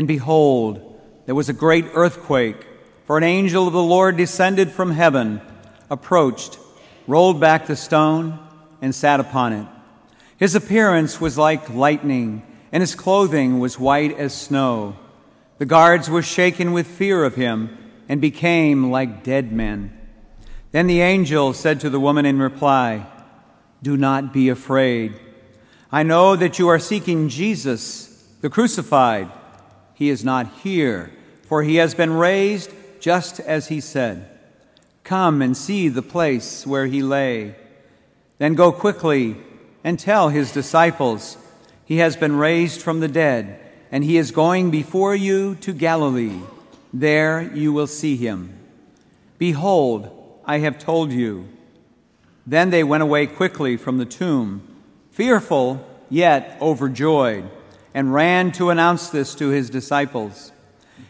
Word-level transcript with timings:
And 0.00 0.08
behold, 0.08 0.98
there 1.26 1.34
was 1.34 1.50
a 1.50 1.52
great 1.52 1.84
earthquake, 1.92 2.66
for 3.04 3.18
an 3.18 3.22
angel 3.22 3.66
of 3.66 3.74
the 3.74 3.82
Lord 3.82 4.16
descended 4.16 4.70
from 4.70 4.92
heaven, 4.92 5.42
approached, 5.90 6.58
rolled 7.06 7.38
back 7.38 7.66
the 7.66 7.76
stone, 7.76 8.38
and 8.80 8.94
sat 8.94 9.20
upon 9.20 9.52
it. 9.52 9.66
His 10.38 10.54
appearance 10.54 11.20
was 11.20 11.36
like 11.36 11.68
lightning, 11.68 12.42
and 12.72 12.80
his 12.80 12.94
clothing 12.94 13.58
was 13.60 13.78
white 13.78 14.16
as 14.16 14.32
snow. 14.32 14.96
The 15.58 15.66
guards 15.66 16.08
were 16.08 16.22
shaken 16.22 16.72
with 16.72 16.86
fear 16.86 17.22
of 17.22 17.34
him 17.34 17.76
and 18.08 18.22
became 18.22 18.90
like 18.90 19.22
dead 19.22 19.52
men. 19.52 19.94
Then 20.72 20.86
the 20.86 21.02
angel 21.02 21.52
said 21.52 21.78
to 21.80 21.90
the 21.90 22.00
woman 22.00 22.24
in 22.24 22.38
reply, 22.38 23.06
Do 23.82 23.98
not 23.98 24.32
be 24.32 24.48
afraid. 24.48 25.20
I 25.92 26.04
know 26.04 26.36
that 26.36 26.58
you 26.58 26.68
are 26.68 26.78
seeking 26.78 27.28
Jesus, 27.28 28.26
the 28.40 28.48
crucified. 28.48 29.30
He 30.00 30.08
is 30.08 30.24
not 30.24 30.50
here, 30.62 31.10
for 31.42 31.62
he 31.62 31.76
has 31.76 31.94
been 31.94 32.14
raised 32.14 32.72
just 33.00 33.38
as 33.38 33.68
he 33.68 33.82
said. 33.82 34.26
Come 35.04 35.42
and 35.42 35.54
see 35.54 35.88
the 35.88 36.00
place 36.00 36.66
where 36.66 36.86
he 36.86 37.02
lay. 37.02 37.54
Then 38.38 38.54
go 38.54 38.72
quickly 38.72 39.36
and 39.84 39.98
tell 39.98 40.30
his 40.30 40.52
disciples, 40.52 41.36
He 41.84 41.98
has 41.98 42.16
been 42.16 42.36
raised 42.36 42.80
from 42.80 43.00
the 43.00 43.08
dead 43.08 43.60
and 43.92 44.02
he 44.02 44.16
is 44.16 44.30
going 44.30 44.70
before 44.70 45.14
you 45.14 45.56
to 45.56 45.74
Galilee. 45.74 46.40
There 46.94 47.42
you 47.54 47.70
will 47.70 47.86
see 47.86 48.16
him. 48.16 48.58
Behold, 49.36 50.40
I 50.46 50.60
have 50.60 50.78
told 50.78 51.12
you. 51.12 51.46
Then 52.46 52.70
they 52.70 52.84
went 52.84 53.02
away 53.02 53.26
quickly 53.26 53.76
from 53.76 53.98
the 53.98 54.06
tomb, 54.06 54.62
fearful 55.10 55.86
yet 56.08 56.56
overjoyed, 56.62 57.50
and 57.94 58.14
ran 58.14 58.52
to 58.52 58.70
announce 58.70 59.10
this 59.10 59.34
to 59.36 59.48
his 59.48 59.70
disciples. 59.70 60.52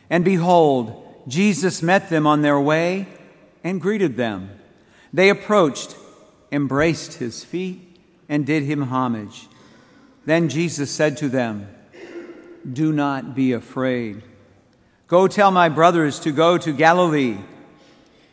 And 0.08 0.24
behold, 0.24 1.24
Jesus 1.28 1.82
met 1.82 2.08
them 2.08 2.26
on 2.26 2.42
their 2.42 2.60
way 2.60 3.06
and 3.62 3.80
greeted 3.80 4.16
them. 4.16 4.50
They 5.12 5.28
approached, 5.28 5.96
embraced 6.50 7.14
his 7.14 7.44
feet, 7.44 7.98
and 8.28 8.46
did 8.46 8.62
him 8.62 8.82
homage. 8.82 9.48
Then 10.24 10.48
Jesus 10.48 10.90
said 10.90 11.16
to 11.18 11.28
them, 11.28 11.68
do 12.70 12.92
not 12.92 13.34
be 13.34 13.52
afraid. 13.52 14.22
Go 15.06 15.26
tell 15.26 15.50
my 15.50 15.68
brothers 15.68 16.20
to 16.20 16.32
go 16.32 16.58
to 16.58 16.72
Galilee, 16.72 17.38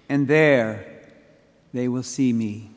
and 0.09 0.27
there 0.27 0.85
they 1.73 1.87
will 1.87 2.03
see 2.03 2.33
me. 2.33 2.69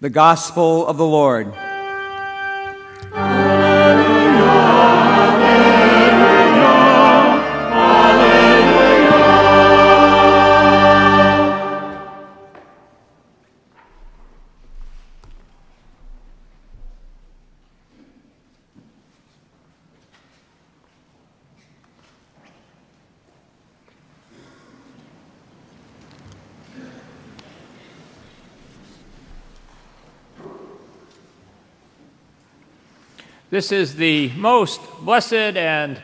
The 0.00 0.10
Gospel 0.10 0.86
of 0.86 0.96
the 0.98 1.06
Lord. 1.06 1.54
This 33.52 33.70
is 33.70 33.96
the 33.96 34.30
most 34.30 34.80
blessed 35.02 35.34
and 35.34 36.02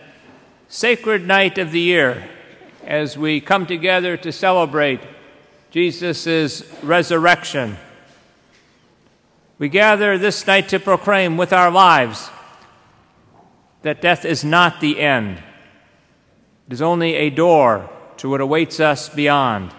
sacred 0.69 1.27
night 1.27 1.57
of 1.57 1.73
the 1.73 1.81
year 1.81 2.29
as 2.85 3.17
we 3.17 3.41
come 3.41 3.65
together 3.65 4.19
to 4.19 4.33
celebrate 4.33 5.01
Jesus' 5.71 6.63
resurrection. 6.83 7.79
We 9.59 9.71
gather 9.71 10.19
this 10.19 10.47
night 10.47 10.69
to 10.69 10.79
proclaim 10.79 11.39
with 11.39 11.55
our 11.55 11.71
lives 11.71 12.29
that 13.81 14.03
death 14.03 14.27
is 14.27 14.45
not 14.45 14.83
the 14.83 15.01
end, 15.01 15.39
it 16.67 16.75
is 16.75 16.83
only 16.83 17.15
a 17.15 17.31
door 17.31 17.89
to 18.19 18.29
what 18.29 18.43
awaits 18.43 18.79
us 18.79 19.09
beyond. 19.09 19.73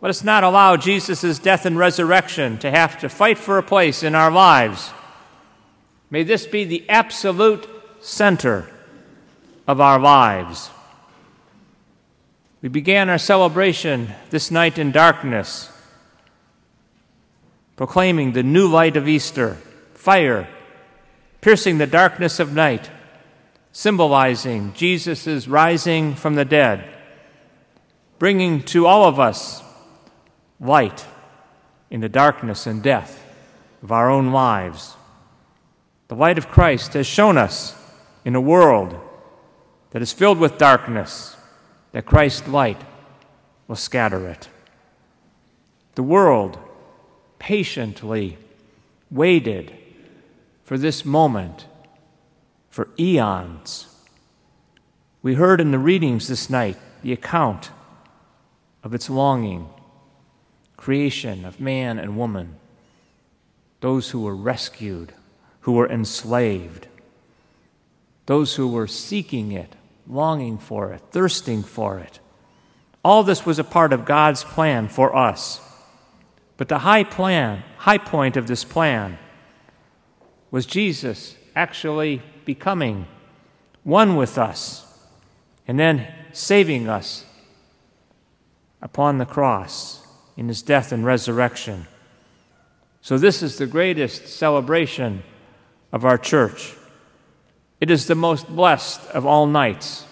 Let 0.00 0.10
us 0.10 0.22
not 0.22 0.44
allow 0.44 0.76
Jesus' 0.76 1.40
death 1.40 1.66
and 1.66 1.76
resurrection 1.76 2.56
to 2.58 2.70
have 2.70 3.00
to 3.00 3.08
fight 3.08 3.36
for 3.36 3.58
a 3.58 3.64
place 3.64 4.04
in 4.04 4.14
our 4.14 4.30
lives 4.30 4.92
May 6.10 6.22
this 6.22 6.46
be 6.46 6.64
the 6.64 6.88
absolute 6.88 7.68
center 8.00 8.68
of 9.66 9.80
our 9.80 9.98
lives. 9.98 10.70
We 12.62 12.68
began 12.68 13.10
our 13.10 13.18
celebration 13.18 14.08
this 14.30 14.50
night 14.50 14.78
in 14.78 14.92
darkness, 14.92 15.70
proclaiming 17.76 18.32
the 18.32 18.42
new 18.42 18.68
light 18.68 18.96
of 18.96 19.08
Easter, 19.08 19.54
fire 19.94 20.48
piercing 21.46 21.78
the 21.78 21.86
darkness 21.86 22.40
of 22.40 22.52
night, 22.52 22.90
symbolizing 23.70 24.72
Jesus' 24.74 25.46
rising 25.46 26.12
from 26.12 26.34
the 26.34 26.44
dead, 26.44 26.84
bringing 28.18 28.60
to 28.64 28.84
all 28.84 29.04
of 29.04 29.20
us 29.20 29.62
light 30.58 31.06
in 31.88 32.00
the 32.00 32.08
darkness 32.08 32.66
and 32.66 32.82
death 32.82 33.22
of 33.80 33.92
our 33.92 34.10
own 34.10 34.32
lives. 34.32 34.96
The 36.08 36.14
light 36.14 36.38
of 36.38 36.48
Christ 36.48 36.92
has 36.94 37.06
shown 37.06 37.36
us 37.36 37.74
in 38.24 38.34
a 38.34 38.40
world 38.40 38.98
that 39.90 40.02
is 40.02 40.12
filled 40.12 40.38
with 40.38 40.58
darkness 40.58 41.36
that 41.92 42.06
Christ's 42.06 42.46
light 42.48 42.80
will 43.66 43.76
scatter 43.76 44.28
it. 44.28 44.48
The 45.94 46.02
world 46.02 46.58
patiently 47.38 48.38
waited 49.10 49.74
for 50.62 50.78
this 50.78 51.04
moment 51.04 51.66
for 52.68 52.88
eons. 52.98 53.88
We 55.22 55.34
heard 55.34 55.60
in 55.60 55.70
the 55.70 55.78
readings 55.78 56.28
this 56.28 56.50
night 56.50 56.76
the 57.02 57.12
account 57.12 57.70
of 58.84 58.94
its 58.94 59.10
longing, 59.10 59.68
creation 60.76 61.44
of 61.44 61.58
man 61.58 61.98
and 61.98 62.16
woman, 62.16 62.56
those 63.80 64.10
who 64.10 64.20
were 64.20 64.36
rescued 64.36 65.12
who 65.66 65.72
were 65.72 65.90
enslaved, 65.90 66.86
those 68.26 68.54
who 68.54 68.68
were 68.68 68.86
seeking 68.86 69.50
it, 69.50 69.74
longing 70.06 70.56
for 70.56 70.92
it, 70.92 71.02
thirsting 71.10 71.60
for 71.60 71.98
it. 71.98 72.20
All 73.04 73.24
this 73.24 73.44
was 73.44 73.58
a 73.58 73.64
part 73.64 73.92
of 73.92 74.04
God's 74.04 74.44
plan 74.44 74.86
for 74.86 75.16
us. 75.16 75.60
But 76.56 76.68
the 76.68 76.78
high 76.78 77.02
plan, 77.02 77.64
high 77.78 77.98
point 77.98 78.36
of 78.36 78.46
this 78.46 78.62
plan 78.62 79.18
was 80.52 80.66
Jesus 80.66 81.34
actually 81.56 82.22
becoming 82.44 83.08
one 83.82 84.14
with 84.14 84.38
us 84.38 84.86
and 85.66 85.80
then 85.80 86.06
saving 86.30 86.88
us 86.88 87.24
upon 88.80 89.18
the 89.18 89.26
cross 89.26 90.06
in 90.36 90.46
his 90.46 90.62
death 90.62 90.92
and 90.92 91.04
resurrection. 91.04 91.88
So, 93.00 93.18
this 93.18 93.42
is 93.42 93.58
the 93.58 93.66
greatest 93.66 94.28
celebration 94.28 95.24
of 95.96 96.04
our 96.04 96.18
church. 96.18 96.74
It 97.80 97.90
is 97.90 98.06
the 98.06 98.14
most 98.14 98.46
blessed 98.54 99.00
of 99.12 99.24
all 99.24 99.46
nights, 99.46 100.04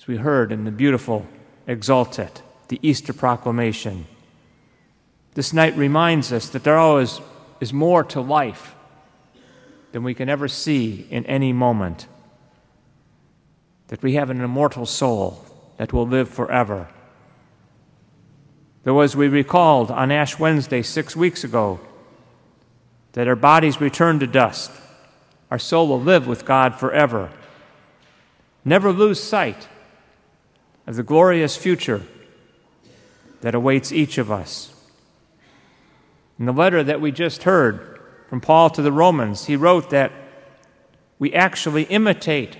as 0.00 0.08
we 0.08 0.16
heard 0.16 0.50
in 0.50 0.64
the 0.64 0.72
beautiful 0.72 1.28
Exsultet, 1.68 2.42
the 2.66 2.80
Easter 2.82 3.12
proclamation. 3.12 4.06
This 5.34 5.52
night 5.52 5.76
reminds 5.76 6.32
us 6.32 6.48
that 6.48 6.64
there 6.64 6.76
always 6.76 7.20
is 7.60 7.72
more 7.72 8.02
to 8.02 8.20
life 8.20 8.74
than 9.92 10.02
we 10.02 10.12
can 10.12 10.28
ever 10.28 10.48
see 10.48 11.06
in 11.08 11.24
any 11.26 11.52
moment, 11.52 12.08
that 13.86 14.02
we 14.02 14.14
have 14.14 14.28
an 14.28 14.40
immortal 14.40 14.86
soul 14.86 15.46
that 15.76 15.92
will 15.92 16.06
live 16.06 16.28
forever. 16.28 16.88
Though, 18.82 19.02
as 19.02 19.14
we 19.14 19.28
recalled 19.28 19.92
on 19.92 20.10
Ash 20.10 20.36
Wednesday 20.36 20.82
six 20.82 21.14
weeks 21.14 21.44
ago, 21.44 21.78
that 23.18 23.26
our 23.26 23.34
bodies 23.34 23.80
return 23.80 24.20
to 24.20 24.28
dust. 24.28 24.70
Our 25.50 25.58
soul 25.58 25.88
will 25.88 26.00
live 26.00 26.28
with 26.28 26.44
God 26.44 26.76
forever. 26.76 27.32
Never 28.64 28.92
lose 28.92 29.20
sight 29.20 29.66
of 30.86 30.94
the 30.94 31.02
glorious 31.02 31.56
future 31.56 32.04
that 33.40 33.56
awaits 33.56 33.90
each 33.90 34.18
of 34.18 34.30
us. 34.30 34.72
In 36.38 36.46
the 36.46 36.52
letter 36.52 36.84
that 36.84 37.00
we 37.00 37.10
just 37.10 37.42
heard 37.42 38.00
from 38.28 38.40
Paul 38.40 38.70
to 38.70 38.82
the 38.82 38.92
Romans, 38.92 39.46
he 39.46 39.56
wrote 39.56 39.90
that 39.90 40.12
we 41.18 41.34
actually 41.34 41.82
imitate 41.86 42.56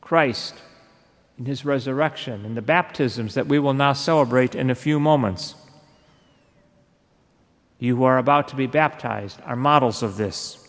Christ 0.00 0.54
in 1.38 1.44
his 1.44 1.66
resurrection 1.66 2.46
and 2.46 2.56
the 2.56 2.62
baptisms 2.62 3.34
that 3.34 3.46
we 3.46 3.58
will 3.58 3.74
now 3.74 3.92
celebrate 3.92 4.54
in 4.54 4.70
a 4.70 4.74
few 4.74 4.98
moments. 4.98 5.54
You 7.78 7.96
who 7.96 8.04
are 8.04 8.18
about 8.18 8.48
to 8.48 8.56
be 8.56 8.66
baptized 8.66 9.40
are 9.44 9.56
models 9.56 10.02
of 10.02 10.16
this. 10.16 10.60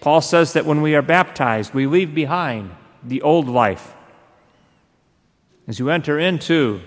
Paul 0.00 0.20
says 0.20 0.52
that 0.52 0.66
when 0.66 0.82
we 0.82 0.94
are 0.94 1.02
baptized, 1.02 1.74
we 1.74 1.86
leave 1.86 2.14
behind 2.14 2.72
the 3.02 3.22
old 3.22 3.48
life. 3.48 3.94
As 5.68 5.78
you 5.78 5.90
enter 5.90 6.18
into 6.18 6.80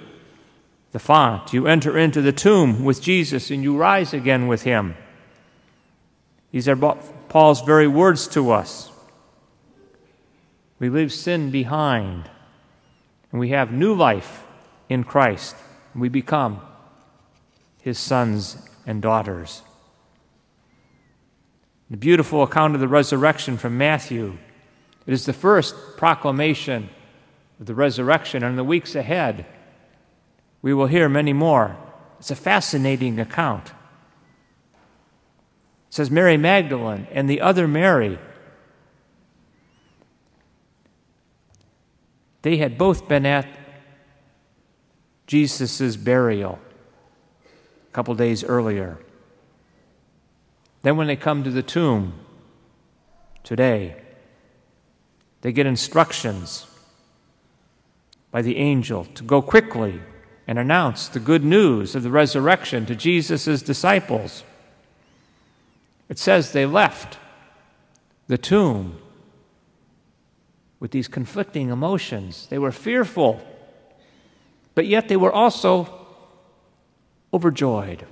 the 0.92 1.00
font, 1.00 1.54
you 1.54 1.66
enter 1.66 1.98
into 1.98 2.22
the 2.22 2.34
tomb 2.34 2.84
with 2.84 3.02
Jesus 3.02 3.50
and 3.52 3.64
you 3.64 3.78
rise 3.78 4.14
again 4.14 4.48
with 4.48 4.64
him. 4.64 4.96
These 6.52 6.68
are 6.68 6.76
Paul's 6.76 7.62
very 7.62 7.88
words 7.88 8.28
to 8.30 8.52
us. 8.52 8.92
We 10.80 10.90
leave 10.90 11.12
sin 11.12 11.52
behind 11.52 12.30
and 13.32 13.40
we 13.40 13.50
have 13.50 13.72
new 13.72 13.94
life 13.94 14.44
in 14.90 15.04
Christ. 15.04 15.56
We 15.94 16.10
become 16.10 16.62
his 17.82 17.98
sons 17.98 18.58
and 18.86 19.02
daughters. 19.02 19.62
The 21.90 21.98
beautiful 21.98 22.44
account 22.44 22.76
of 22.76 22.82
the 22.82 22.88
resurrection 22.88 23.58
from 23.58 23.78
Matthew. 23.78 24.38
It 25.06 25.14
is 25.14 25.26
the 25.26 25.34
first 25.34 25.76
proclamation 25.98 26.90
of 27.60 27.68
the 27.68 27.76
resurrection, 27.76 28.44
and 28.44 28.52
in 28.52 28.56
the 28.58 28.64
weeks 28.64 28.96
ahead, 28.96 29.46
we 30.62 30.74
will 30.74 30.88
hear 30.88 31.08
many 31.08 31.34
more. 31.34 31.78
It's 32.20 32.32
a 32.32 32.36
fascinating 32.36 33.20
account. 33.20 33.68
It 33.68 33.74
says 35.90 36.10
Mary 36.10 36.38
Magdalene 36.38 37.08
and 37.12 37.30
the 37.30 37.42
other 37.42 37.68
Mary. 37.68 38.18
They 42.42 42.58
had 42.58 42.78
both 42.78 43.08
been 43.08 43.26
at 43.26 43.48
Jesus' 45.28 45.96
burial 45.96 46.60
couple 47.96 48.14
days 48.14 48.44
earlier. 48.44 48.98
Then, 50.82 50.98
when 50.98 51.08
they 51.08 51.16
come 51.16 51.46
to 51.46 51.50
the 51.50 51.64
tomb 51.64 52.12
today, 53.42 53.96
they 55.40 55.54
get 55.54 55.66
instructions 55.66 56.68
by 58.32 58.42
the 58.42 58.58
angel 58.58 59.06
to 59.06 59.24
go 59.24 59.42
quickly 59.42 60.02
and 60.46 60.60
announce 60.60 61.08
the 61.08 61.22
good 61.22 61.46
news 61.46 61.96
of 61.96 62.04
the 62.04 62.12
resurrection 62.12 62.86
to 62.86 62.96
Jesus' 62.96 63.62
disciples. 63.62 64.44
It 66.10 66.20
says 66.20 66.52
they 66.52 66.66
left 66.66 67.18
the 68.28 68.38
tomb 68.38 69.00
with 70.82 70.92
these 70.92 71.08
conflicting 71.08 71.70
emotions. 71.70 72.48
They 72.48 72.60
were 72.60 72.74
fearful, 72.74 73.42
but 74.76 74.86
yet 74.86 75.08
they 75.08 75.16
were 75.16 75.32
also 75.32 76.05
overjoyed. 77.36 78.06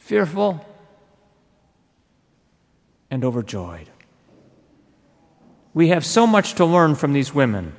Fearful 0.00 0.66
and 3.08 3.24
overjoyed. 3.24 3.88
We 5.72 5.88
have 5.88 6.04
so 6.04 6.26
much 6.26 6.54
to 6.54 6.64
learn 6.64 6.96
from 6.96 7.12
these 7.12 7.32
women. 7.32 7.72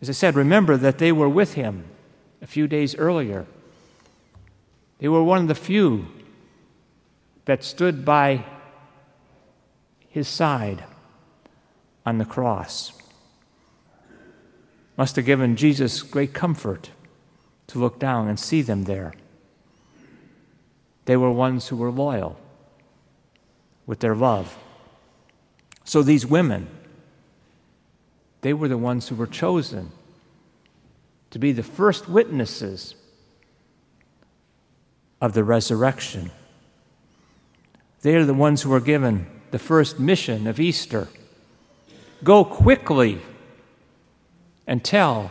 As 0.00 0.08
I 0.08 0.12
said, 0.12 0.34
remember 0.34 0.78
that 0.78 0.96
they 0.96 1.12
were 1.12 1.28
with 1.28 1.54
him 1.54 1.84
a 2.40 2.46
few 2.46 2.66
days 2.66 2.94
earlier. 2.94 3.44
They 4.98 5.08
were 5.08 5.22
one 5.22 5.42
of 5.42 5.48
the 5.48 5.54
few 5.54 6.08
that 7.44 7.62
stood 7.62 8.02
by 8.02 8.46
his 10.08 10.26
side 10.26 10.84
on 12.06 12.16
the 12.16 12.24
cross. 12.24 12.92
Must 14.96 15.16
have 15.16 15.26
given 15.26 15.56
Jesus 15.56 16.00
great 16.00 16.32
comfort 16.32 16.90
to 17.68 17.78
look 17.78 17.98
down 17.98 18.28
and 18.28 18.38
see 18.38 18.62
them 18.62 18.84
there. 18.84 19.12
They 21.06 21.16
were 21.16 21.30
ones 21.30 21.68
who 21.68 21.76
were 21.76 21.90
loyal 21.90 22.38
with 23.86 24.00
their 24.00 24.14
love. 24.14 24.56
So 25.84 26.02
these 26.02 26.26
women, 26.26 26.68
they 28.40 28.52
were 28.52 28.68
the 28.68 28.78
ones 28.78 29.08
who 29.08 29.14
were 29.14 29.26
chosen 29.26 29.92
to 31.30 31.38
be 31.38 31.52
the 31.52 31.62
first 31.62 32.08
witnesses 32.08 32.94
of 35.20 35.32
the 35.32 35.44
resurrection. 35.44 36.30
They 38.02 38.16
are 38.16 38.24
the 38.24 38.34
ones 38.34 38.62
who 38.62 38.70
were 38.70 38.80
given 38.80 39.26
the 39.50 39.58
first 39.58 39.98
mission 39.98 40.46
of 40.46 40.60
Easter. 40.60 41.08
Go 42.22 42.44
quickly 42.44 43.20
and 44.66 44.84
tell 44.84 45.30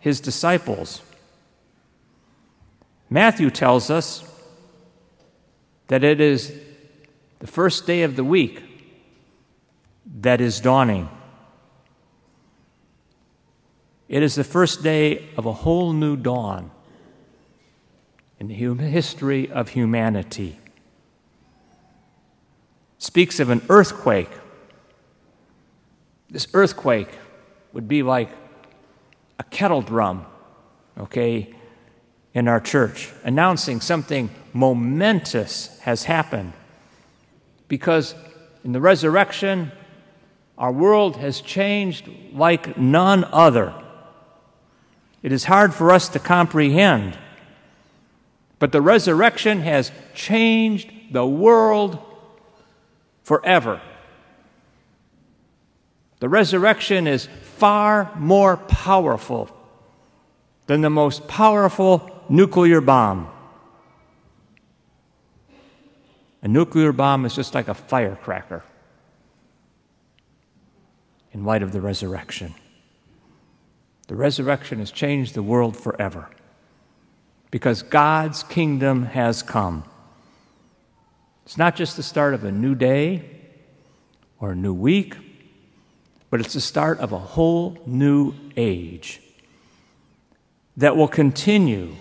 his 0.00 0.20
disciples. 0.20 1.02
Matthew 3.10 3.50
tells 3.50 3.90
us 3.90 4.24
that 5.86 6.04
it 6.04 6.20
is 6.20 6.52
the 7.38 7.46
first 7.46 7.86
day 7.86 8.02
of 8.02 8.16
the 8.16 8.24
week 8.24 8.62
that 10.20 10.40
is 10.40 10.60
dawning. 10.60 11.08
It 14.08 14.22
is 14.22 14.34
the 14.34 14.44
first 14.44 14.82
day 14.82 15.28
of 15.36 15.46
a 15.46 15.52
whole 15.52 15.92
new 15.92 16.16
dawn 16.16 16.70
in 18.38 18.48
the 18.48 18.54
history 18.54 19.50
of 19.50 19.70
humanity. 19.70 20.58
Speaks 22.98 23.40
of 23.40 23.50
an 23.50 23.62
earthquake. 23.68 24.30
This 26.30 26.46
earthquake 26.52 27.10
would 27.72 27.88
be 27.88 28.02
like 28.02 28.30
a 29.38 29.44
kettle 29.44 29.82
drum, 29.82 30.26
okay, 30.98 31.54
in 32.38 32.46
our 32.46 32.60
church, 32.60 33.10
announcing 33.24 33.80
something 33.80 34.30
momentous 34.52 35.76
has 35.80 36.04
happened. 36.04 36.52
Because 37.66 38.14
in 38.64 38.70
the 38.70 38.80
resurrection, 38.80 39.72
our 40.56 40.70
world 40.70 41.16
has 41.16 41.40
changed 41.40 42.08
like 42.32 42.78
none 42.78 43.24
other. 43.24 43.74
It 45.20 45.32
is 45.32 45.44
hard 45.44 45.74
for 45.74 45.90
us 45.90 46.08
to 46.10 46.20
comprehend. 46.20 47.18
But 48.60 48.70
the 48.70 48.80
resurrection 48.80 49.62
has 49.62 49.90
changed 50.14 50.92
the 51.10 51.26
world 51.26 51.98
forever. 53.24 53.80
The 56.20 56.28
resurrection 56.28 57.08
is 57.08 57.26
far 57.42 58.12
more 58.16 58.56
powerful 58.56 59.50
than 60.66 60.82
the 60.82 60.90
most 60.90 61.26
powerful 61.26 62.14
nuclear 62.28 62.80
bomb. 62.80 63.28
A 66.42 66.48
nuclear 66.48 66.92
bomb 66.92 67.24
is 67.24 67.34
just 67.34 67.54
like 67.54 67.68
a 67.68 67.74
firecracker 67.74 68.64
in 71.32 71.44
light 71.44 71.62
of 71.62 71.72
the 71.72 71.80
resurrection. 71.80 72.54
The 74.06 74.14
resurrection 74.14 74.78
has 74.78 74.90
changed 74.90 75.34
the 75.34 75.42
world 75.42 75.76
forever 75.76 76.30
because 77.50 77.82
God's 77.82 78.42
kingdom 78.42 79.06
has 79.06 79.42
come. 79.42 79.84
It's 81.44 81.58
not 81.58 81.76
just 81.76 81.96
the 81.96 82.02
start 82.02 82.34
of 82.34 82.44
a 82.44 82.52
new 82.52 82.74
day 82.74 83.24
or 84.38 84.52
a 84.52 84.56
new 84.56 84.74
week, 84.74 85.16
but 86.30 86.40
it's 86.40 86.54
the 86.54 86.60
start 86.60 86.98
of 87.00 87.12
a 87.12 87.18
whole 87.18 87.78
new 87.86 88.34
age 88.56 89.20
that 90.76 90.96
will 90.96 91.08
continue 91.08 91.94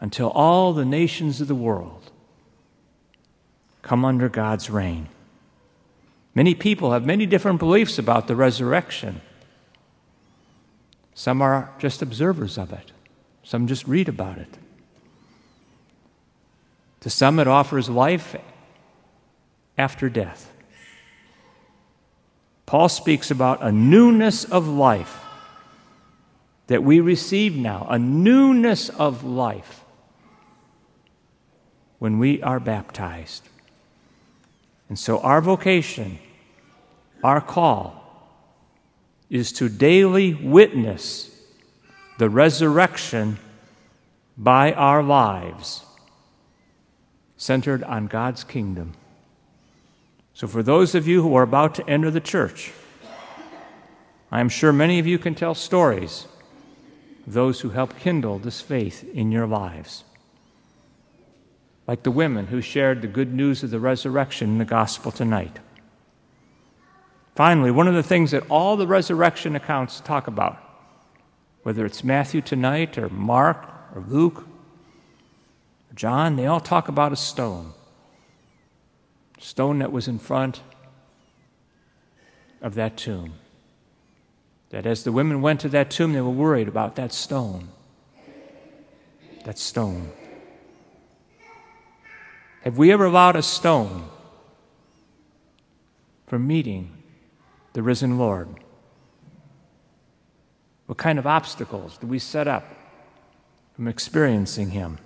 until 0.00 0.30
all 0.30 0.72
the 0.72 0.84
nations 0.84 1.40
of 1.40 1.48
the 1.48 1.54
world 1.54 2.10
come 3.82 4.04
under 4.04 4.28
God's 4.28 4.70
reign. 4.70 5.08
Many 6.34 6.54
people 6.54 6.92
have 6.92 7.04
many 7.04 7.26
different 7.26 7.58
beliefs 7.58 7.98
about 7.98 8.26
the 8.26 8.36
resurrection. 8.36 9.20
Some 11.14 11.42
are 11.42 11.70
just 11.78 12.00
observers 12.00 12.56
of 12.56 12.72
it, 12.72 12.92
some 13.42 13.66
just 13.66 13.86
read 13.86 14.08
about 14.08 14.38
it. 14.38 14.58
To 17.00 17.10
some, 17.10 17.38
it 17.38 17.48
offers 17.48 17.88
life 17.88 18.36
after 19.76 20.08
death. 20.08 20.52
Paul 22.66 22.88
speaks 22.88 23.30
about 23.30 23.62
a 23.62 23.72
newness 23.72 24.44
of 24.44 24.68
life 24.68 25.24
that 26.68 26.84
we 26.84 27.00
receive 27.00 27.56
now, 27.56 27.86
a 27.90 27.98
newness 27.98 28.90
of 28.90 29.24
life 29.24 29.84
when 32.00 32.18
we 32.18 32.42
are 32.42 32.58
baptized. 32.58 33.48
And 34.88 34.98
so, 34.98 35.20
our 35.20 35.40
vocation, 35.40 36.18
our 37.22 37.40
call, 37.40 37.96
is 39.28 39.52
to 39.52 39.68
daily 39.68 40.34
witness 40.34 41.30
the 42.18 42.28
resurrection 42.28 43.38
by 44.36 44.72
our 44.72 45.02
lives, 45.02 45.84
centered 47.36 47.84
on 47.84 48.08
God's 48.08 48.42
kingdom. 48.42 48.94
So, 50.34 50.48
for 50.48 50.62
those 50.62 50.94
of 50.94 51.06
you 51.06 51.22
who 51.22 51.34
are 51.36 51.44
about 51.44 51.74
to 51.76 51.88
enter 51.88 52.10
the 52.10 52.20
church, 52.20 52.72
I 54.32 54.40
am 54.40 54.48
sure 54.48 54.72
many 54.72 54.98
of 54.98 55.06
you 55.06 55.18
can 55.18 55.34
tell 55.34 55.54
stories 55.54 56.26
of 57.26 57.34
those 57.34 57.60
who 57.60 57.70
helped 57.70 58.00
kindle 58.00 58.38
this 58.38 58.62
faith 58.62 59.04
in 59.12 59.30
your 59.30 59.46
lives. 59.46 60.04
Like 61.90 62.04
the 62.04 62.10
women 62.12 62.46
who 62.46 62.60
shared 62.60 63.02
the 63.02 63.08
good 63.08 63.34
news 63.34 63.64
of 63.64 63.70
the 63.70 63.80
resurrection 63.80 64.50
in 64.50 64.58
the 64.58 64.64
gospel 64.64 65.10
tonight. 65.10 65.58
Finally, 67.34 67.72
one 67.72 67.88
of 67.88 67.94
the 67.94 68.02
things 68.04 68.30
that 68.30 68.48
all 68.48 68.76
the 68.76 68.86
resurrection 68.86 69.56
accounts 69.56 69.98
talk 69.98 70.28
about, 70.28 70.56
whether 71.64 71.84
it's 71.84 72.04
Matthew 72.04 72.42
tonight 72.42 72.96
or 72.96 73.08
Mark 73.08 73.68
or 73.92 74.04
Luke 74.06 74.46
or 75.90 75.94
John, 75.96 76.36
they 76.36 76.46
all 76.46 76.60
talk 76.60 76.86
about 76.86 77.10
a 77.10 77.16
stone. 77.16 77.72
Stone 79.40 79.80
that 79.80 79.90
was 79.90 80.06
in 80.06 80.20
front 80.20 80.60
of 82.62 82.76
that 82.76 82.96
tomb. 82.96 83.32
That 84.68 84.86
as 84.86 85.02
the 85.02 85.10
women 85.10 85.42
went 85.42 85.58
to 85.62 85.68
that 85.70 85.90
tomb, 85.90 86.12
they 86.12 86.20
were 86.20 86.30
worried 86.30 86.68
about 86.68 86.94
that 86.94 87.12
stone. 87.12 87.70
That 89.44 89.58
stone. 89.58 90.12
Have 92.62 92.76
we 92.76 92.92
ever 92.92 93.06
allowed 93.06 93.36
a 93.36 93.42
stone 93.42 94.04
from 96.26 96.46
meeting 96.46 96.96
the 97.72 97.82
risen 97.82 98.18
Lord? 98.18 98.48
What 100.86 100.98
kind 100.98 101.18
of 101.18 101.26
obstacles 101.26 101.96
do 101.96 102.06
we 102.06 102.18
set 102.18 102.46
up 102.46 102.64
from 103.74 103.88
experiencing 103.88 104.70
Him? 104.70 104.98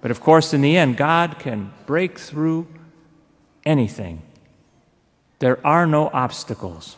But 0.00 0.10
of 0.10 0.20
course, 0.20 0.54
in 0.54 0.60
the 0.62 0.76
end, 0.76 0.96
God 0.96 1.38
can 1.38 1.72
break 1.84 2.18
through 2.18 2.68
anything. 3.66 4.22
There 5.40 5.64
are 5.66 5.86
no 5.86 6.08
obstacles. 6.12 6.96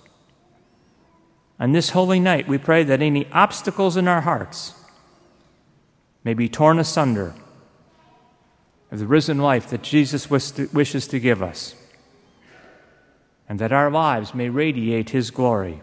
On 1.58 1.72
this 1.72 1.90
holy 1.90 2.20
night, 2.20 2.48
we 2.48 2.58
pray 2.58 2.82
that 2.84 3.00
any 3.00 3.30
obstacles 3.32 3.96
in 3.96 4.08
our 4.08 4.20
hearts 4.20 4.74
may 6.22 6.34
be 6.34 6.48
torn 6.48 6.78
asunder 6.78 7.34
of 8.92 9.00
the 9.00 9.06
risen 9.06 9.38
life 9.38 9.68
that 9.70 9.82
Jesus 9.82 10.30
wishes 10.30 11.08
to 11.08 11.18
give 11.18 11.42
us, 11.42 11.74
and 13.48 13.58
that 13.58 13.72
our 13.72 13.90
lives 13.90 14.34
may 14.34 14.48
radiate 14.48 15.10
His 15.10 15.32
glory. 15.32 15.82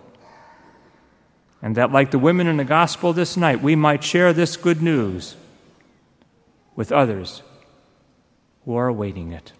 And 1.61 1.75
that, 1.75 1.91
like 1.91 2.11
the 2.11 2.19
women 2.19 2.47
in 2.47 2.55
the 2.55 2.63
gospel 2.63 3.11
this 3.11 3.35
night, 3.35 3.61
we 3.61 3.75
might 3.75 4.01
share 4.01 4.31
this 4.31 4.55
good 4.55 4.81
news 4.81 5.35
with 6.73 6.89
others 6.89 7.41
who 8.63 8.75
are 8.75 8.87
awaiting 8.87 9.33
it. 9.33 9.51